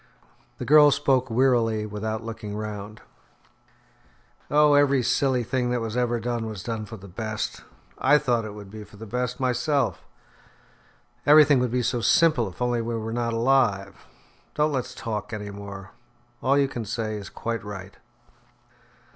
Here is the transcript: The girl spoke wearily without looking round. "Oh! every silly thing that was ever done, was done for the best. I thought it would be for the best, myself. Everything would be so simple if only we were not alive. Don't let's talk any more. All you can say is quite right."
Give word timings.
The 0.57 0.65
girl 0.65 0.89
spoke 0.89 1.29
wearily 1.29 1.85
without 1.85 2.23
looking 2.23 2.57
round. 2.57 3.01
"Oh! 4.49 4.73
every 4.73 5.03
silly 5.03 5.43
thing 5.43 5.69
that 5.69 5.79
was 5.79 5.95
ever 5.95 6.19
done, 6.19 6.47
was 6.47 6.63
done 6.63 6.85
for 6.87 6.97
the 6.97 7.07
best. 7.07 7.61
I 7.99 8.17
thought 8.17 8.43
it 8.43 8.55
would 8.55 8.71
be 8.71 8.83
for 8.83 8.97
the 8.97 9.05
best, 9.05 9.39
myself. 9.39 10.03
Everything 11.27 11.59
would 11.59 11.69
be 11.69 11.83
so 11.83 12.01
simple 12.01 12.49
if 12.49 12.63
only 12.63 12.81
we 12.81 12.95
were 12.97 13.13
not 13.13 13.33
alive. 13.33 14.07
Don't 14.55 14.71
let's 14.71 14.95
talk 14.95 15.33
any 15.33 15.51
more. 15.51 15.91
All 16.41 16.57
you 16.57 16.67
can 16.67 16.83
say 16.83 17.15
is 17.17 17.29
quite 17.29 17.63
right." 17.63 17.95